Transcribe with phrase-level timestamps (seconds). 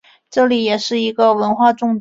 [0.31, 1.89] 这里也是一个文化重镇。